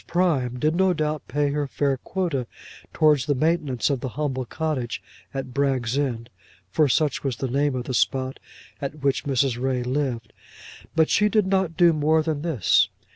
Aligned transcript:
Prime 0.07 0.57
did 0.57 0.73
no 0.75 0.93
doubt 0.93 1.27
pay 1.27 1.51
her 1.51 1.67
fair 1.67 1.95
quota 1.97 2.47
towards 2.91 3.27
the 3.27 3.35
maintenance 3.35 3.91
of 3.91 3.99
the 3.99 4.07
humble 4.17 4.45
cottage 4.45 4.99
at 5.31 5.53
Bragg's 5.53 5.95
End, 5.95 6.31
for 6.71 6.89
such 6.89 7.23
was 7.23 7.35
the 7.35 7.47
name 7.47 7.75
of 7.75 7.83
the 7.83 7.93
spot 7.93 8.39
at 8.81 9.03
which 9.03 9.25
Mrs. 9.25 9.61
Ray 9.61 9.83
lived. 9.83 10.33
But 10.95 11.11
she 11.11 11.29
did 11.29 11.45
not 11.45 11.77
do 11.77 11.93
more 11.93 12.23
than 12.23 12.41
this. 12.41 12.89